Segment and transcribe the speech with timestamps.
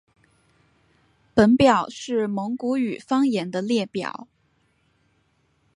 [1.35, 4.27] 本表是蒙古语方言的列表。